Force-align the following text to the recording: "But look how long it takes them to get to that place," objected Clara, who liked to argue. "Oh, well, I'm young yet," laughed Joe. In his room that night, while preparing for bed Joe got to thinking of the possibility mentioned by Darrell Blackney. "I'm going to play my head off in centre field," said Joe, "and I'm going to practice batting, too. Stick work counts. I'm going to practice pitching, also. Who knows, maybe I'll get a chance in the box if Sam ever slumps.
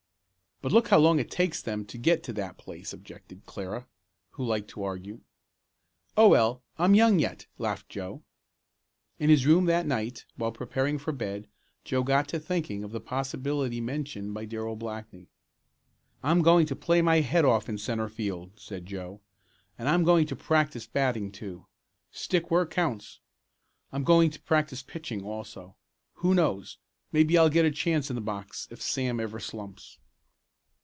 "But 0.63 0.71
look 0.71 0.89
how 0.89 0.99
long 0.99 1.17
it 1.17 1.31
takes 1.31 1.59
them 1.59 1.85
to 1.85 1.97
get 1.97 2.21
to 2.21 2.31
that 2.33 2.55
place," 2.59 2.93
objected 2.93 3.47
Clara, 3.47 3.87
who 4.33 4.45
liked 4.45 4.69
to 4.69 4.83
argue. 4.83 5.21
"Oh, 6.15 6.29
well, 6.29 6.61
I'm 6.77 6.93
young 6.93 7.17
yet," 7.17 7.47
laughed 7.57 7.89
Joe. 7.89 8.21
In 9.17 9.31
his 9.31 9.47
room 9.47 9.65
that 9.65 9.87
night, 9.87 10.23
while 10.35 10.51
preparing 10.51 10.99
for 10.99 11.13
bed 11.13 11.47
Joe 11.83 12.03
got 12.03 12.27
to 12.27 12.39
thinking 12.39 12.83
of 12.83 12.91
the 12.91 12.99
possibility 13.01 13.81
mentioned 13.81 14.35
by 14.35 14.45
Darrell 14.45 14.75
Blackney. 14.75 15.31
"I'm 16.21 16.43
going 16.43 16.67
to 16.67 16.75
play 16.75 17.01
my 17.01 17.21
head 17.21 17.43
off 17.43 17.67
in 17.67 17.79
centre 17.79 18.07
field," 18.07 18.59
said 18.59 18.85
Joe, 18.85 19.19
"and 19.79 19.89
I'm 19.89 20.03
going 20.03 20.27
to 20.27 20.35
practice 20.35 20.85
batting, 20.85 21.31
too. 21.31 21.65
Stick 22.11 22.51
work 22.51 22.69
counts. 22.69 23.19
I'm 23.91 24.03
going 24.03 24.29
to 24.29 24.39
practice 24.39 24.83
pitching, 24.83 25.23
also. 25.25 25.75
Who 26.17 26.35
knows, 26.35 26.77
maybe 27.11 27.35
I'll 27.35 27.49
get 27.49 27.65
a 27.65 27.71
chance 27.71 28.11
in 28.11 28.15
the 28.15 28.21
box 28.21 28.67
if 28.69 28.79
Sam 28.79 29.19
ever 29.19 29.39
slumps. 29.39 29.97